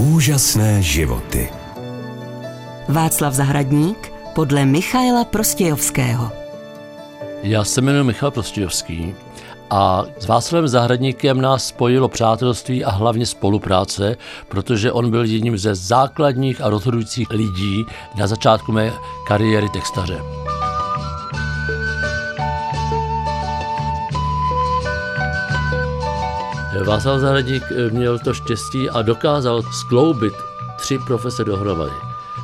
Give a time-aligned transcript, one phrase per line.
[0.00, 1.48] Úžasné životy.
[2.88, 6.32] Václav Zahradník podle Michaela Prostějovského.
[7.42, 9.14] Já se jmenuji Michal Prostějovský
[9.70, 14.16] a s Václavem Zahradníkem nás spojilo přátelství a hlavně spolupráce,
[14.48, 17.84] protože on byl jedním ze základních a rozhodujících lidí
[18.16, 18.92] na začátku mé
[19.26, 20.20] kariéry textaře.
[26.86, 30.34] Václav Zahradník měl to štěstí a dokázal skloubit
[30.76, 31.92] tři profese dohromady.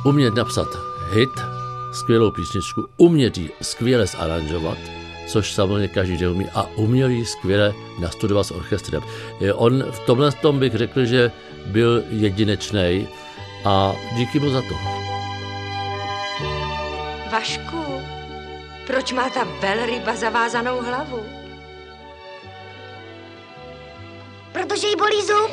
[0.05, 0.67] Umět napsat
[1.09, 1.29] hit,
[1.91, 4.77] skvělou písničku, umět ji skvěle zaranžovat,
[5.27, 9.01] což samozřejmě každý den umí, a uměl ji skvěle nastudovat s orchestrem.
[9.53, 11.31] On v tomhle tom bych řekl, že
[11.65, 13.07] byl jedinečný
[13.65, 14.75] a díky mu za to.
[17.31, 18.01] Vašku,
[18.87, 21.36] proč má ta velryba zavázanou hlavu?
[24.67, 25.51] Protože jí bolí zub.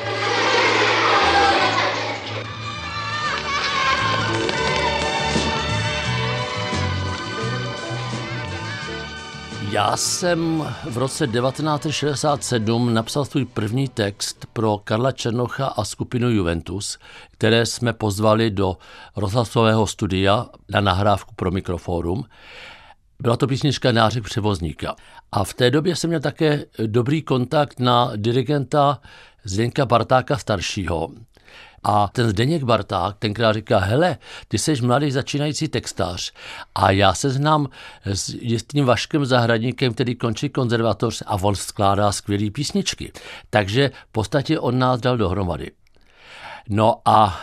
[9.71, 16.99] Já jsem v roce 1967 napsal svůj první text pro Karla Černocha a skupinu Juventus,
[17.31, 18.77] které jsme pozvali do
[19.17, 22.25] rozhlasového studia na nahrávku pro mikrofórum.
[23.21, 24.97] Byla to písnička Nářek převozníka.
[25.33, 29.01] A v té době jsem měl také dobrý kontakt na dirigenta
[29.45, 31.11] Zdenka Bartáka staršího,
[31.85, 36.33] a ten Zdeněk Barták tenkrát říká, hele, ty jsi mladý začínající textář
[36.75, 37.69] a já se znám
[38.05, 43.13] s jistým Vaškem Zahradníkem, který končí konzervatoř a on skládá skvělé písničky.
[43.51, 45.71] Takže v podstatě on nás dal dohromady.
[46.69, 47.41] No a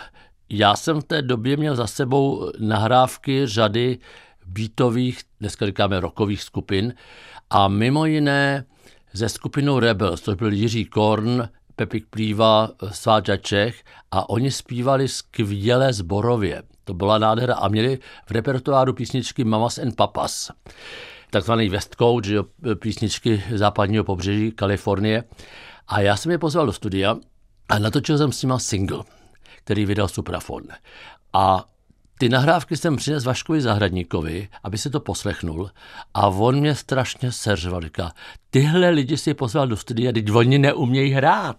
[0.49, 3.99] já jsem v té době měl za sebou nahrávky řady
[4.53, 6.93] beatových, dneska říkáme rokových skupin
[7.49, 8.65] a mimo jiné
[9.13, 15.93] ze skupinou Rebels, to byl Jiří Korn, Pepik Plýva, Sváďa Čech a oni zpívali skvěle
[15.93, 16.63] zborově.
[16.83, 20.51] To byla nádhera a měli v repertoáru písničky Mamas and Papas,
[21.29, 22.39] takzvaný West Coast, že
[22.79, 25.23] písničky západního pobřeží Kalifornie.
[25.87, 27.17] A já jsem je pozval do studia
[27.69, 29.03] a natočil jsem s nima single,
[29.63, 30.63] který vydal Suprafon.
[31.33, 31.65] A
[32.21, 35.69] ty nahrávky jsem přinesl Vaškovi Zahradníkovi, aby si to poslechnul
[36.13, 37.81] a on mě strašně seřval.
[37.81, 38.11] Říká,
[38.49, 41.57] tyhle lidi si pozval do studia, teď oni neumějí hrát,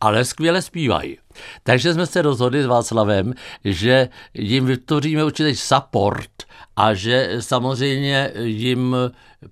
[0.00, 1.18] ale skvěle zpívají.
[1.62, 6.30] Takže jsme se rozhodli s Václavem, že jim vytvoříme určitý support
[6.76, 8.96] a že samozřejmě jim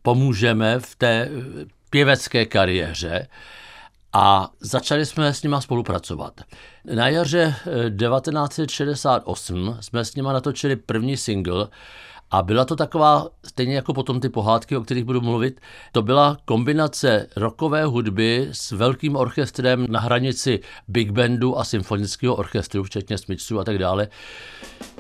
[0.03, 1.29] pomůžeme v té
[1.91, 3.29] pěvecké kariéře
[4.13, 6.41] a začali jsme s nima spolupracovat.
[6.95, 7.55] Na jaře
[7.99, 11.69] 1968 eh, jsme s nima natočili první single
[12.31, 15.61] a byla to taková, stejně jako potom ty pohádky, o kterých budu mluvit,
[15.93, 22.83] to byla kombinace rockové hudby s velkým orchestrem na hranici big bandu a symfonického orchestru,
[22.83, 24.09] včetně smyčců a tak dále.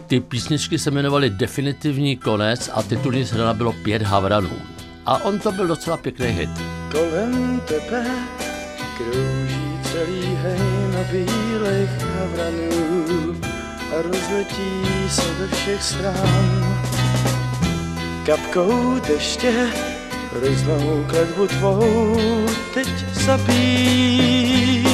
[0.06, 4.56] Ty písničky se jmenovaly Definitivní konec a titulní strana bylo Pět havranů.
[5.06, 6.50] A on to byl docela pěkný hit.
[6.92, 8.04] Kolem tebe
[9.00, 13.36] krouží celý hejn bílých havranů
[13.92, 16.80] a rozletí se ve všech stran.
[18.26, 19.68] Kapkou deště
[20.32, 22.16] hroznou kletbu tvou
[22.74, 24.86] teď zapí,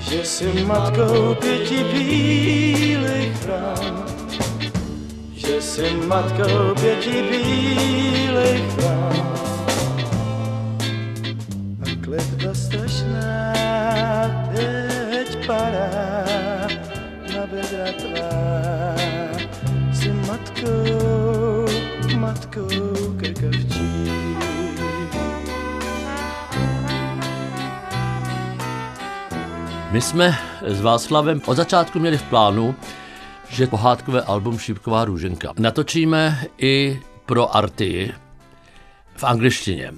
[0.00, 4.04] že jsi matkou pěti bílých vran,
[5.34, 9.49] že jsi matkou pěti bílých vran.
[12.52, 13.52] Strašná
[14.54, 16.26] teď padá
[17.34, 18.94] na bedra tvá.
[19.92, 21.66] Jsi matkou,
[22.16, 22.68] matkou
[23.16, 23.90] krkavčí.
[29.90, 32.74] My jsme s Václavem od začátku měli v plánu,
[33.48, 38.12] že pohádkové album Šípková růženka natočíme i pro Arty
[39.16, 39.92] v angličtině.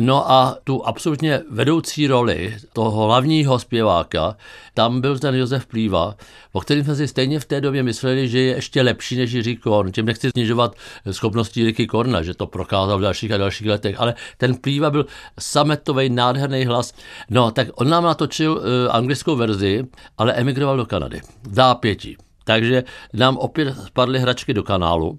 [0.00, 4.36] No a tu absolutně vedoucí roli toho hlavního zpěváka,
[4.74, 6.14] tam byl ten Josef Plýva,
[6.52, 9.56] o kterém jsme si stejně v té době mysleli, že je ještě lepší než Jiří
[9.56, 9.92] Korn.
[9.92, 10.76] Tím nechci snižovat
[11.10, 15.06] schopnosti Jiří Korna, že to prokázal v dalších a dalších letech, ale ten Plýva byl
[15.38, 16.92] sametový, nádherný hlas.
[17.30, 19.84] No, tak on nám natočil uh, anglickou verzi,
[20.18, 21.20] ale emigroval do Kanady.
[21.50, 22.16] V zápětí.
[22.44, 25.18] Takže nám opět spadly hračky do kanálu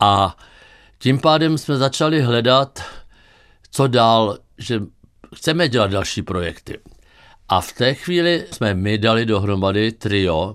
[0.00, 0.36] a
[0.98, 2.82] tím pádem jsme začali hledat
[3.70, 4.80] co dál, že
[5.34, 6.78] chceme dělat další projekty.
[7.48, 10.54] A v té chvíli jsme my dali dohromady trio,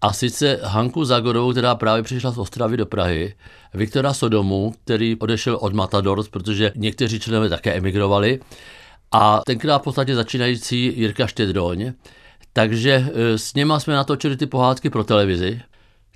[0.00, 3.34] a sice Hanku Zagorovou, která právě přišla z Ostravy do Prahy,
[3.74, 8.40] Viktora Sodomu, který odešel od Matadors, protože někteří členové také emigrovali,
[9.12, 11.92] a tenkrát v podstatě začínající Jirka Štědroň,
[12.52, 15.60] Takže eh, s něma jsme natočili ty pohádky pro televizi.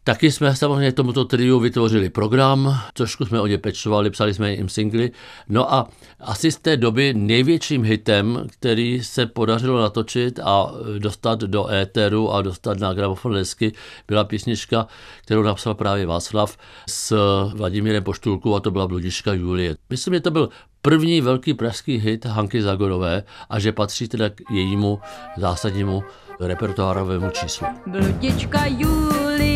[0.06, 4.68] Taky jsme samozřejmě tomuto triu vytvořili program, trošku jsme o ně pečovali, psali jsme jim
[4.68, 5.10] singly.
[5.48, 5.88] No a
[6.20, 12.42] asi z té doby největším hitem, který se podařilo natočit a dostat do éteru a
[12.42, 13.72] dostat na gramofon desky,
[14.08, 14.86] byla písnička,
[15.22, 16.56] kterou napsal právě Václav
[16.88, 17.16] s
[17.54, 19.76] Vladimírem Poštulkou a to byla Bludička Julie.
[19.90, 20.48] Myslím, že to byl
[20.82, 25.00] první velký pražský hit Hanky Zagorové a že patří teda k jejímu
[25.36, 26.04] zásadnímu
[26.40, 27.66] repertoárovému číslu.
[27.86, 29.55] Bludička Julie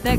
[0.00, 0.18] slzy.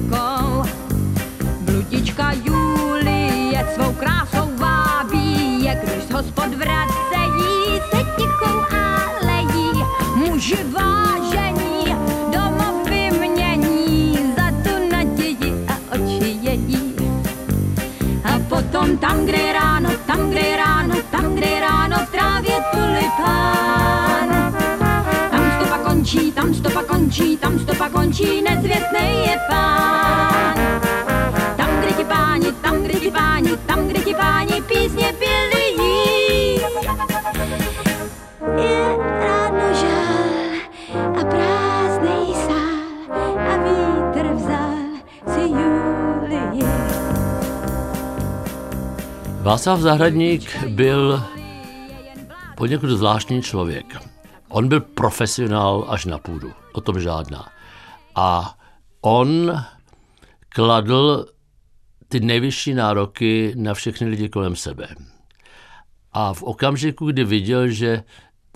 [1.61, 9.83] Bludička Julie svou krásou vábí, jak když hospod vracejí se tichou alejí.
[10.15, 11.95] Muži vážení
[12.31, 16.95] domov vymění za tu naději a oči její.
[18.23, 19.82] A potom tam, kde je ráno,
[27.83, 30.55] stopa končí, nezvěstnej je pán.
[31.57, 36.59] Tam, kde ti páni, tam, kde ti páni, tam, kde ti páni písně pili jí.
[38.57, 40.33] Je ráno žál
[40.95, 44.77] a prázdnej sál a vítr vzal
[45.33, 46.63] si Julii.
[49.41, 51.23] Václav Zahradník byl
[52.57, 53.85] poněkud zvláštní člověk.
[54.49, 57.53] On byl profesionál až na půdu, o tom žádná.
[58.15, 58.57] A
[59.01, 59.51] on
[60.49, 61.25] kladl
[62.07, 64.87] ty nejvyšší nároky na všechny lidi kolem sebe.
[66.11, 68.03] A v okamžiku, kdy viděl, že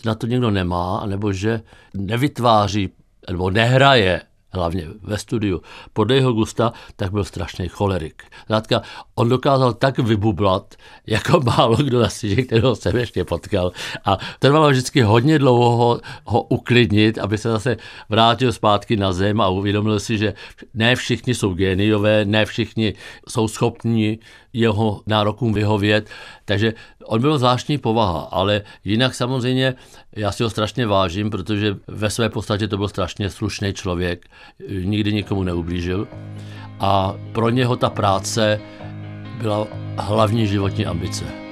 [0.06, 1.62] na to někdo nemá, nebo že
[1.94, 2.90] nevytváří,
[3.30, 4.22] nebo nehraje
[4.52, 5.62] hlavně ve studiu,
[5.94, 8.24] podle jeho gusta, tak byl strašný cholerik.
[8.44, 8.82] Zkrátka,
[9.16, 10.76] on dokázal tak vybublat,
[11.08, 13.72] jako málo kdo na stěži, kterého jsem ještě potkal.
[14.06, 17.78] A trvalo vždycky hodně dlouho ho, ho uklidnit, aby se zase
[18.10, 20.34] vrátil zpátky na zem a uvědomil si, že
[20.74, 22.94] ne všichni jsou géniové, ne všichni
[23.28, 24.20] jsou schopni
[24.58, 26.10] jeho nárokům vyhovět.
[26.46, 26.74] Takže
[27.06, 29.76] on byl zvláštní povaha, ale jinak samozřejmě
[30.16, 34.26] já si ho strašně vážím, protože ve své podstatě to byl strašně slušný člověk,
[34.70, 36.08] nikdy nikomu neublížil
[36.80, 38.60] a pro něho ta práce
[39.42, 39.68] byla
[39.98, 41.47] hlavní životní ambice.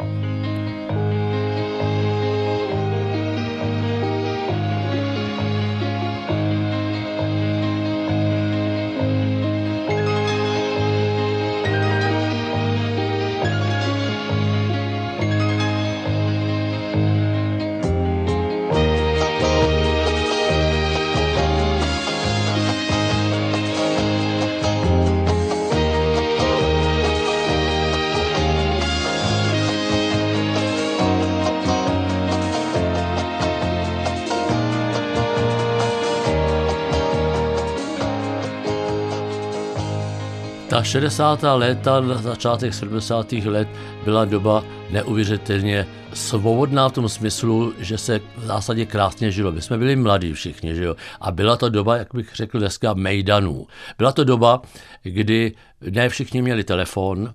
[40.76, 41.40] Ta 60.
[41.56, 43.32] léta, začátek 70.
[43.32, 43.68] let
[44.04, 49.52] byla doba neuvěřitelně svobodná v tom smyslu, že se v zásadě krásně žilo.
[49.52, 50.96] My jsme byli mladí všichni, že jo?
[51.22, 53.68] A byla to doba, jak bych řekl dneska, mejdanů.
[53.98, 54.62] Byla to doba,
[55.04, 55.54] kdy
[55.90, 57.34] ne všichni měli telefon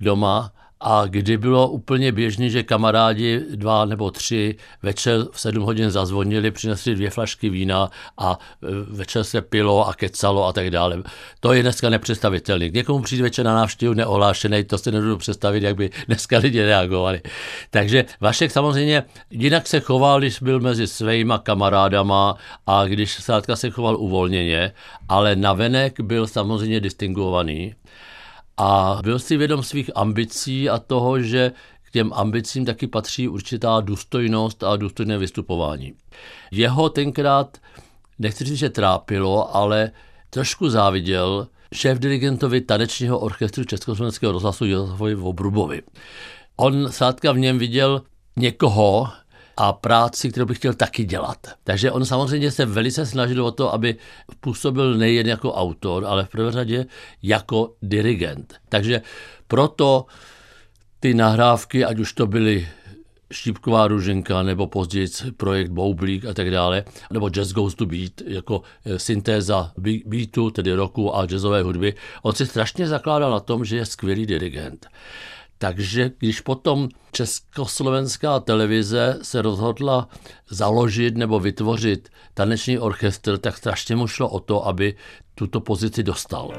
[0.00, 5.90] doma, a kdy bylo úplně běžné, že kamarádi dva nebo tři večer v sedm hodin
[5.90, 8.66] zazvonili, přinesli dvě flašky vína a e,
[8.96, 11.02] večer se pilo a kecalo a tak dále.
[11.40, 12.70] To je dneska nepředstavitelné.
[12.70, 16.62] K někomu přijde večer na návštěvu neohlášený, to si nedodu představit, jak by dneska lidi
[16.62, 17.20] reagovali.
[17.70, 23.70] Takže Vašek samozřejmě jinak se choval, když byl mezi svýma kamarádama a když zkrátka se
[23.70, 24.72] choval uvolněně,
[25.08, 27.74] ale navenek byl samozřejmě distinguovaný
[28.56, 33.80] a byl si vědom svých ambicí a toho, že k těm ambicím taky patří určitá
[33.80, 35.94] důstojnost a důstojné vystupování.
[36.50, 37.58] Jeho tenkrát,
[38.18, 39.90] nechci říct, že trápilo, ale
[40.30, 45.82] trošku záviděl šéf dirigentovi tanečního orchestru Československého rozhlasu Josefovi Vobrubovi.
[46.56, 48.02] On zkrátka v něm viděl
[48.36, 49.08] někoho,
[49.56, 51.38] a práci, kterou bych chtěl taky dělat.
[51.64, 53.96] Takže on samozřejmě se velice snažil o to, aby
[54.40, 56.86] působil nejen jako autor, ale v prvé řadě
[57.22, 58.54] jako dirigent.
[58.68, 59.02] Takže
[59.48, 60.06] proto
[61.00, 62.68] ty nahrávky, ať už to byly
[63.32, 68.62] Štípková ruženka, nebo později projekt Boublík a tak dále, nebo Jazz Goes to Beat, jako
[68.96, 69.72] syntéza
[70.06, 71.94] beatu, tedy roku a jazzové hudby.
[72.22, 74.86] On si strašně zakládal na tom, že je skvělý dirigent.
[75.58, 80.08] Takže když potom československá televize se rozhodla
[80.50, 84.94] založit nebo vytvořit taneční orchestr, tak strašně mu šlo o to, aby
[85.34, 86.50] tuto pozici dostal.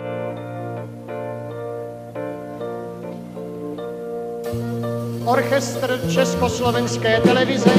[5.25, 7.71] Orchestr Československé televize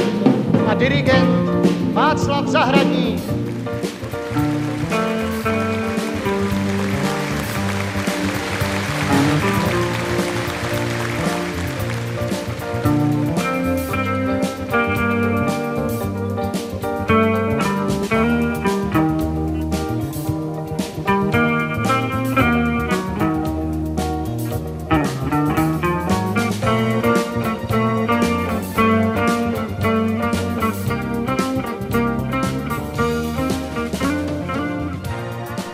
[0.67, 1.49] a dirigent
[1.93, 3.48] Václav Zahradník.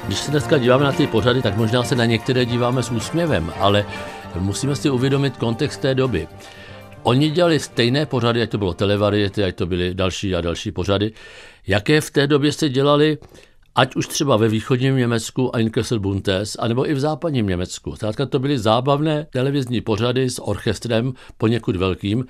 [0.06, 3.54] Když se dneska díváme na ty pořady, tak možná se na některé díváme s úsměvem,
[3.60, 3.86] ale
[4.40, 6.28] musíme si uvědomit kontext té doby.
[7.04, 11.12] Oni dělali stejné pořady, ať to bylo televariety, ať to byly další a další pořady,
[11.68, 13.18] jaké v té době se dělali
[13.76, 17.96] ať už třeba ve východním Německu Einkessel Buntes, anebo i v západním Německu.
[17.96, 22.26] Zkrátka to byly zábavné televizní pořady s orchestrem poněkud velkým.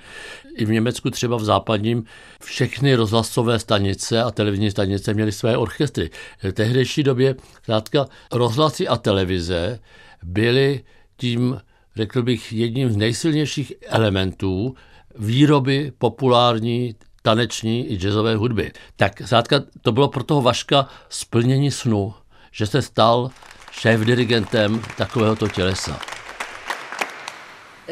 [0.56, 2.04] I v Německu třeba v západním
[2.42, 6.10] všechny rozhlasové stanice a televizní stanice měly své orchestry.
[6.42, 9.78] V tehdejší době zkrátka rozhlasy a televize
[10.22, 10.84] byly
[11.16, 11.60] tím,
[11.96, 14.74] řekl bych, jedním z nejsilnějších elementů
[15.18, 16.94] výroby populární
[17.26, 18.72] taneční i jazzové hudby.
[18.96, 22.14] Tak zkrátka to bylo pro toho Vaška splnění snu,
[22.52, 23.30] že se stal
[23.72, 25.98] šéf-dirigentem takovéhoto tělesa.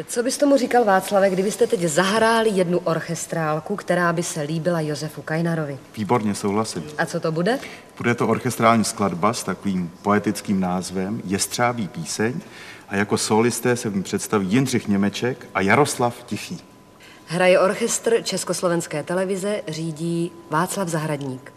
[0.06, 5.22] Co bys tomu říkal, Václave, kdybyste teď zahráli jednu orchestrálku, která by se líbila Josefu
[5.22, 5.78] Kajnarovi?
[5.96, 6.82] Výborně, souhlasím.
[6.98, 7.58] A co to bude?
[7.98, 12.40] Bude to orchestrální skladba s takovým poetickým názvem Jestřábí píseň
[12.88, 16.73] a jako solisté se v ní představí Jindřich Němeček a Jaroslav Tichý.
[17.26, 21.52] Hraje orchestr Československé televize, řídí Václav Zahradník.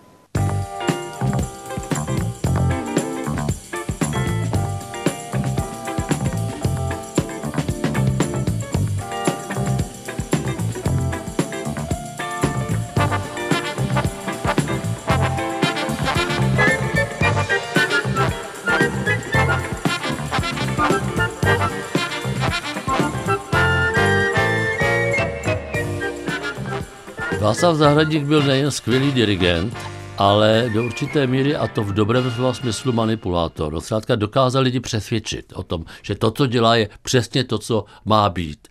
[27.47, 29.73] Václav Zahradník byl nejen skvělý dirigent,
[30.17, 33.73] ale do určité míry, a to v dobrém slova smyslu manipulátor.
[33.73, 37.85] No, zkrátka dokázal lidi přesvědčit o tom, že to, co dělá, je přesně to, co
[38.05, 38.67] má být.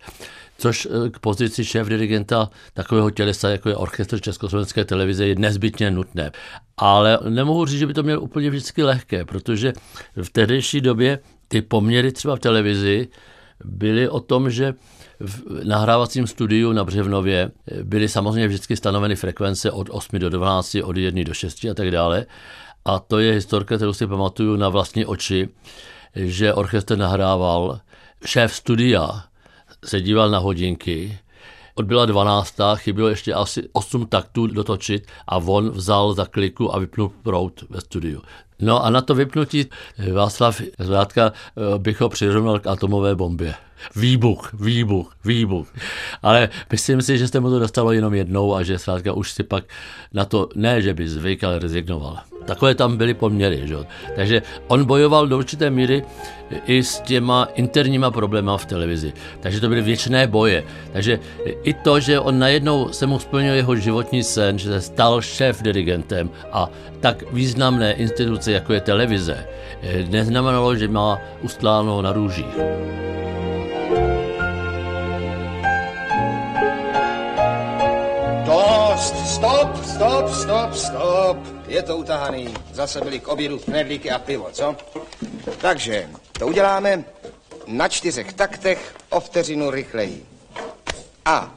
[0.57, 5.91] Což eh, k pozici šéf dirigenta takového tělesa, jako je orchestr Československé televize, je nezbytně
[5.91, 6.31] nutné.
[6.77, 9.73] Ale nemohu říct, že by to měl úplně vždycky lehké, protože
[10.21, 13.07] v tehdejší době ty poměry třeba v televizi
[13.65, 14.73] byly o tom, že
[15.19, 17.51] v nahrávacím studiu na Břevnově
[17.83, 21.91] byly samozřejmě vždycky stanoveny frekvence od 8 do 12, od 1 do 6 a tak
[21.91, 22.25] dále.
[22.85, 25.49] A to je historka, kterou si pamatuju na vlastní oči,
[26.15, 27.79] že orchestr nahrával,
[28.25, 29.23] šéf studia
[29.85, 31.19] se díval na hodinky,
[31.75, 32.55] odbyla 12.
[32.75, 37.81] chybilo ještě asi 8 taktů dotočit a on vzal za kliku a vypnul prout ve
[37.81, 38.21] studiu.
[38.59, 39.65] No a na to vypnutí
[40.13, 41.33] Václav Zvrátka
[41.77, 43.53] bych ho přirovnal k atomové bombě.
[43.95, 45.67] Výbuch, výbuch, výbuch.
[46.21, 49.43] Ale myslím si, že jste mu to dostalo jenom jednou a že zkrátka už si
[49.43, 49.63] pak
[50.13, 52.19] na to, ne že by zvyk, ale rezignoval.
[52.47, 53.67] Takové tam byly poměry.
[53.67, 53.75] Že?
[54.15, 56.03] Takže on bojoval do určité míry
[56.65, 59.13] i s těma interníma problémy v televizi.
[59.39, 60.63] Takže to byly věčné boje.
[60.93, 61.19] Takže
[61.63, 65.61] i to, že on najednou se mu splnil jeho životní sen, že se stal šéf
[65.61, 66.69] dirigentem a
[66.99, 69.45] tak významné instituce, jako je televize,
[70.09, 72.55] neznamenalo, že má ustláno na růžích.
[79.07, 81.37] Dost, stop, stop, stop, stop.
[81.67, 82.53] Je to utahaný.
[82.73, 84.75] Zase byli k obědu knedlíky a pivo, co?
[85.61, 87.03] Takže to uděláme
[87.67, 90.25] na čtyřech taktech o vteřinu rychleji.
[91.25, 91.55] A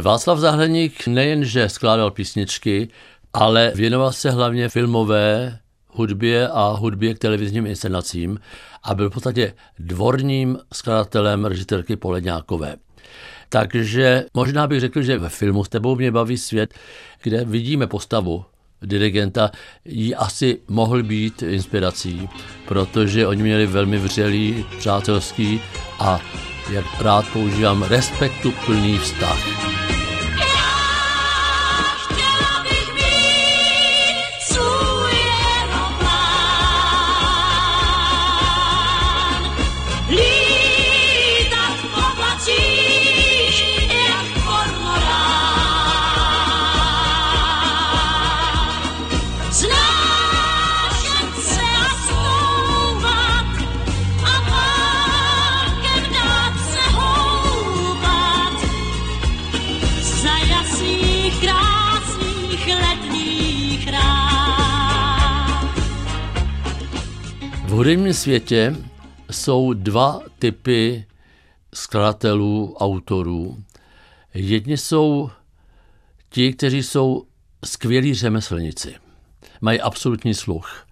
[0.00, 2.88] Václav Zahradník nejenže skládal písničky,
[3.32, 8.40] ale věnoval se hlavně filmové hudbě a hudbě k televizním inscenacím
[8.82, 12.76] a byl v podstatě dvorním skladatelem režitérky Poledňákové.
[13.48, 16.74] Takže možná bych řekl, že ve filmu S tebou mě baví svět,
[17.22, 18.44] kde vidíme postavu
[18.82, 19.50] dirigenta,
[19.84, 22.28] jí asi mohl být inspirací,
[22.68, 25.60] protože oni měli velmi vřelý, přátelský
[25.98, 26.20] a,
[26.72, 29.75] jak rád používám, respektu plný vztah.
[67.86, 68.76] Hudebním světě
[69.30, 71.06] jsou dva typy
[71.74, 73.62] skladatelů, autorů.
[74.34, 75.30] Jedni jsou
[76.30, 77.26] ti, kteří jsou
[77.64, 78.94] skvělí řemeslníci.
[79.60, 80.86] Mají absolutní sluch.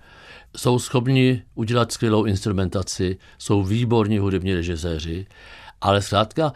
[0.56, 5.26] Jsou schopni udělat skvělou instrumentaci, jsou výborní hudební režiséři,
[5.80, 6.52] ale zkrátka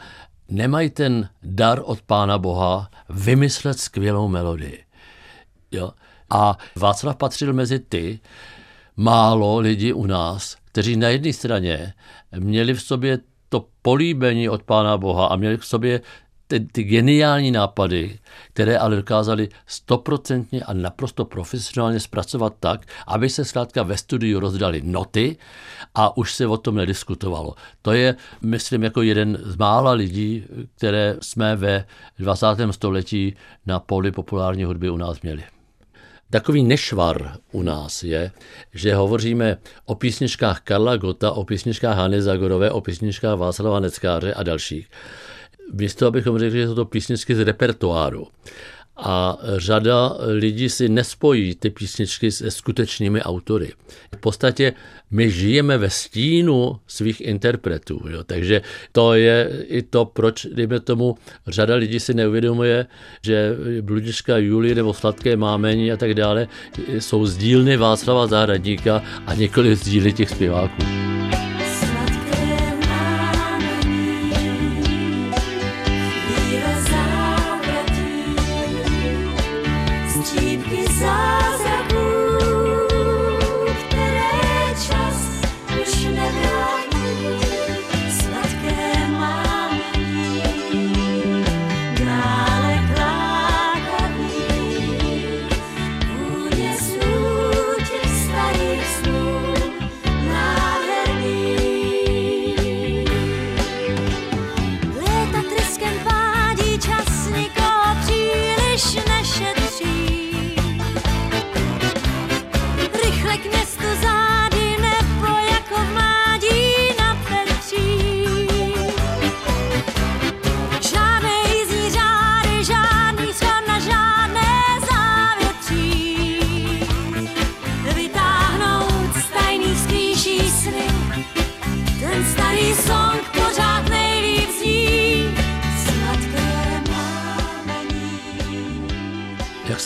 [0.48, 4.84] nemají ten dar od Pána Boha vymyslet skvělou melodii.
[5.70, 5.90] Jo?
[6.30, 8.20] A Václav patřil mezi ty,
[8.98, 11.94] málo lidí u nás, kteří na jedné straně
[12.38, 16.00] měli v sobě to políbení od Pána Boha a měli v sobě
[16.46, 18.18] ty, ty geniální nápady,
[18.52, 24.82] které ale dokázali stoprocentně a naprosto profesionálně zpracovat tak, aby se zkrátka ve studiu rozdali
[24.84, 25.36] noty
[25.94, 27.54] a už se o tom nediskutovalo.
[27.82, 30.44] To je, myslím, jako jeden z mála lidí,
[30.76, 31.84] které jsme ve
[32.18, 32.46] 20.
[32.70, 33.36] století
[33.66, 35.44] na poli populární hudby u nás měli.
[36.30, 38.30] Takový nešvar u nás je,
[38.74, 44.42] že hovoříme o písničkách Karla Gota, o písničkách Hany Zagorové, o písničkách Václava Neckáře a
[44.42, 44.88] dalších.
[45.72, 48.26] Místo, abychom řekli, že jsou to písničky z repertoáru.
[48.98, 53.72] A řada lidí si nespojí ty písničky se skutečnými autory.
[54.14, 54.72] V podstatě
[55.10, 58.00] my žijeme ve stínu svých interpretů.
[58.10, 58.24] Jo.
[58.24, 58.62] Takže
[58.92, 62.86] to je i to, proč, dejme tomu, řada lidí si neuvědomuje,
[63.22, 66.48] že Bludička Julie nebo Sladké mámení a tak dále
[66.98, 70.82] jsou z dílny Václava Zahradníka a několik z díly těch zpěváků.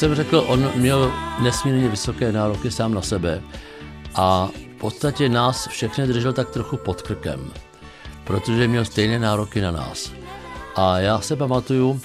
[0.02, 1.12] Jsem řekl, on měl
[1.42, 3.42] nesmírně vysoké nároky sám na sebe
[4.14, 7.50] a v podstatě nás všechny držel tak trochu pod krkem,
[8.24, 10.12] protože měl stejné nároky na nás.
[10.76, 12.00] A já se pamatuju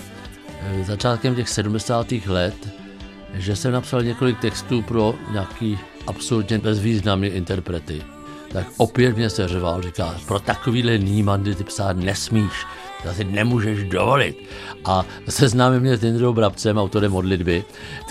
[0.61, 2.07] eh, začátkem těch 70.
[2.27, 2.69] let,
[3.33, 8.03] že jsem napsal několik textů pro nějaký absolutně bezvýznamný interprety.
[8.51, 12.65] Tak opět mě se řeval, říká, pro takovýhle nímandy ty psát nesmíš,
[13.07, 14.37] to si nemůžeš dovolit.
[14.85, 17.63] A seznámil mě s Jindrou Brabcem, autorem modlitby,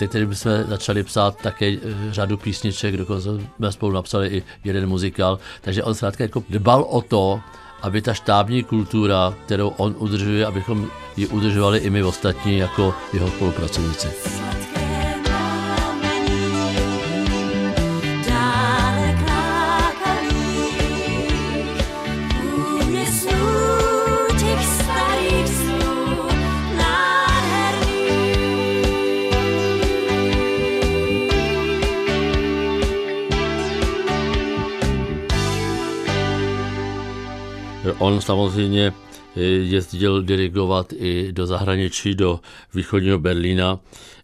[0.07, 1.77] který jsme začali psát také eh,
[2.11, 7.01] řadu písniček, dokonce jsme spolu napsali i jeden muzikál, takže on zkrátka jako dbal o
[7.01, 7.39] to,
[7.81, 13.27] aby ta štábní kultura, kterou on udržuje, abychom ji udržovali i my ostatní jako jeho
[13.27, 14.07] spolupracovníci.
[37.99, 38.93] On samozřejmě
[39.35, 42.39] eh, jezdil dirigovat i do zahraničí, do
[42.73, 43.79] východního Berlína.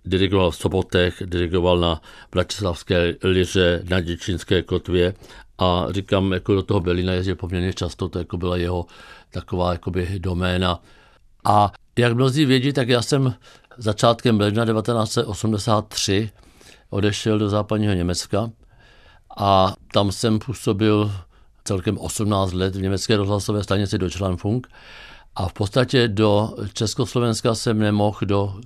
[0.06, 5.14] Dirigoval v Sobotech, dirigoval na Bratislavské liře, na Děčínské kotvě
[5.58, 8.86] a říkám, jako do toho Berlína jezdil poměrně často, to jako byla jeho
[9.32, 10.80] taková jakoby doména.
[11.44, 13.36] A jak mnozí vědí, tak já jsem
[13.78, 16.30] začátkem ledna 1983
[16.90, 18.50] odešel do západního Německa
[19.38, 21.12] a tam jsem působil
[21.64, 24.68] celkem 18 let v německé rozhlasové stanici Deutschlandfunk
[25.36, 28.62] a v podstatě do Československa jsem nemohl do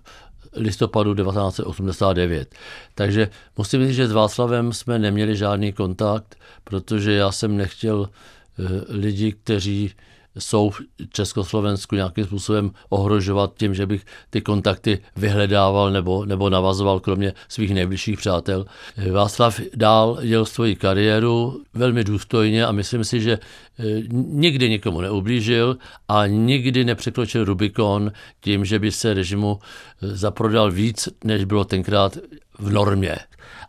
[0.53, 2.55] listopadu 1989.
[2.95, 8.63] Takže musím říct, že s Václavem jsme neměli žádný kontakt, protože já jsem nechtěl eh,
[8.89, 9.91] lidi, kteří
[10.39, 16.99] jsou v Československu nějakým způsobem ohrožovat tím, že bych ty kontakty vyhledával nebo, nebo navazoval
[16.99, 18.65] kromě svých nejbližších přátel.
[19.11, 23.39] Václav dál děl svoji kariéru velmi důstojně a myslím si, že
[23.79, 30.71] eh, nikdy nikomu neublížil a nikdy nepřekročil Rubikon tím, že by se režimu eh, zaprodal
[30.71, 32.17] víc, než bylo tenkrát
[32.59, 33.15] v normě.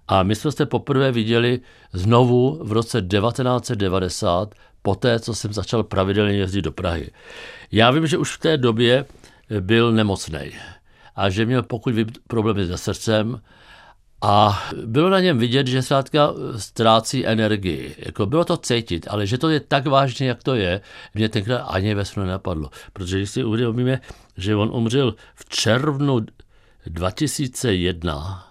[0.08, 1.60] A my jsme se poprvé viděli
[1.92, 7.10] znovu v roce 1990, poté, co jsem začal pravidelně jezdit do Prahy.
[7.72, 9.04] Já vím, že už v té době
[9.60, 10.50] byl nemocný
[11.16, 13.40] a že měl pokud ví problémy se srdcem
[14.22, 17.96] a bylo na něm vidět, že zkrátka ztrácí energii.
[17.98, 20.80] Jako bylo to cítit, ale že to je tak vážně, jak to je,
[21.14, 22.70] mě tenkrát ani ve snu nenapadlo.
[22.92, 24.00] Protože když si uvědomíme,
[24.36, 26.20] že on umřel v červnu
[26.86, 28.47] 2001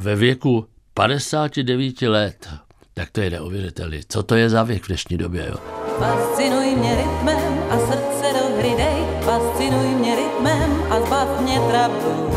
[0.00, 2.48] ve věku 59 let,
[2.94, 4.00] tak to je neuvěřitelné.
[4.08, 5.46] Co to je za věk v dnešní době?
[5.48, 5.56] Jo?
[5.98, 12.30] Fascinuj mě rytmem a srdce do hry dej, fascinuj mě rytmem a zbav mě trablu.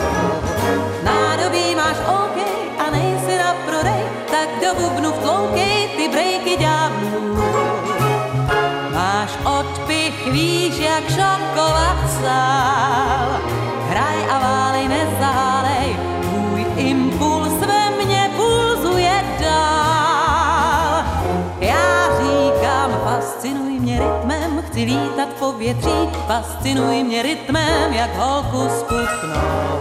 [25.63, 29.79] Povětří, fascinuj mě rytmem, jak holku sputnou.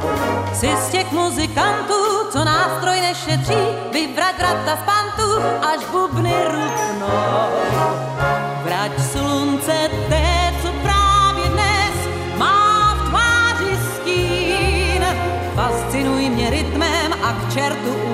[0.54, 3.54] Jsi z těch muzikantů, co nástroj nešetří,
[3.92, 7.48] vyvrať vrata z pantu, až bubny rupnou.
[8.64, 15.04] Vrať slunce té, co právě dnes má v tváři stín.
[15.54, 18.11] Fascinuj mě rytmem a k čertu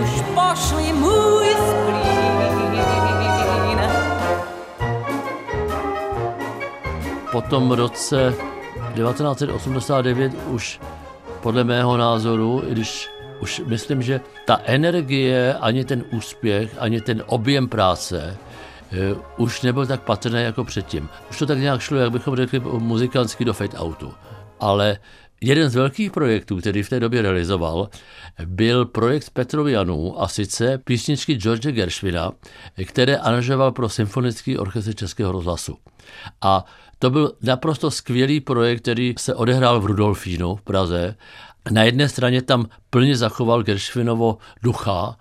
[7.51, 8.35] tom roce
[8.95, 10.81] 1989 už
[11.43, 17.23] podle mého názoru, i když už myslím, že ta energie, ani ten úspěch, ani ten
[17.27, 18.37] objem práce
[18.93, 18.97] eh,
[19.37, 21.09] už nebyl tak patrný jako předtím.
[21.31, 24.15] Už to tak nějak šlo, jak bychom řekli, muzikantsky do fade outu.
[24.61, 24.97] Ale
[25.41, 27.89] jeden z velkých projektů, který v té době realizoval,
[28.45, 32.33] byl projekt Petrovianů a sice písničky George Gershwina,
[32.85, 35.77] které aranžoval pro Symfonický orchestr Českého rozhlasu.
[36.43, 36.65] A
[36.99, 41.15] to byl naprosto skvělý projekt, který se odehrál v Rudolfínu v Praze.
[41.71, 45.17] Na jedné straně tam plně zachoval Gershwinovo ducha,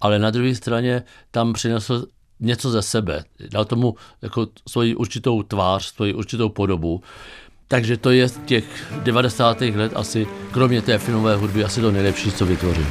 [0.00, 2.06] ale na druhé straně tam přinesl
[2.40, 3.24] něco ze sebe.
[3.50, 7.02] Dal tomu jako svoji určitou tvář, svoji určitou podobu.
[7.68, 8.64] Takže to je z těch
[9.02, 9.60] 90.
[9.60, 12.86] let asi, kromě té filmové hudby, asi to nejlepší, co vytvořil.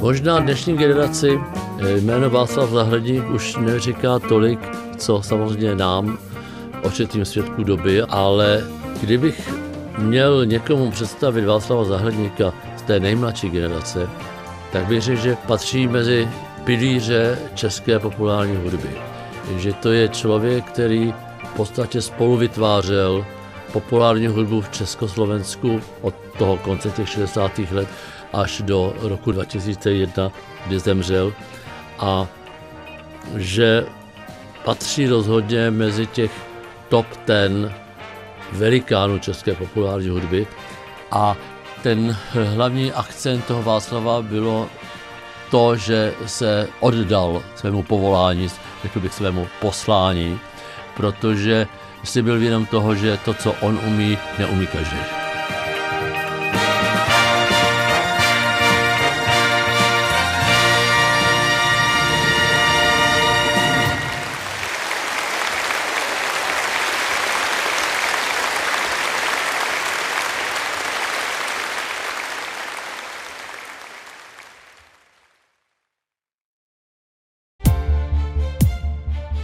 [0.00, 1.40] Možná dnešní generaci
[2.00, 4.60] jméno Václav Zahradník už neříká tolik,
[4.96, 6.18] co samozřejmě nám,
[6.82, 8.64] očetým svědků doby, ale
[9.00, 9.52] kdybych
[9.98, 14.08] měl někomu představit Václava Zahradníka z té nejmladší generace,
[14.72, 16.28] tak bych řekl, že patří mezi
[16.64, 18.88] pilíře české populární hudby.
[19.56, 23.26] Že to je člověk, který v podstatě spolu vytvářel
[23.72, 27.58] populární hudbu v Československu od toho konce těch 60.
[27.58, 27.88] let
[28.32, 30.32] až do roku 2001,
[30.66, 31.32] kdy zemřel
[31.98, 32.26] a
[33.36, 33.86] že
[34.64, 36.30] patří rozhodně mezi těch
[36.88, 37.74] top ten
[38.52, 40.46] velikánů české populární hudby
[41.10, 41.36] a
[41.82, 42.16] ten
[42.54, 44.66] hlavní akcent toho Václava bylo
[45.50, 48.48] to, že se oddal svému povolání,
[48.82, 50.40] řekl bych svému poslání,
[50.96, 51.66] protože
[52.04, 55.17] si byl vědom toho, že to, co on umí, neumí každý.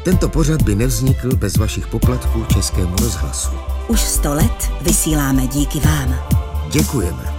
[0.04, 3.50] Tento pořad by nevznikl bez vašich poplatků Českému rozhlasu.
[3.88, 6.14] Už sto let vysíláme díky vám.
[6.70, 7.33] Děkujeme.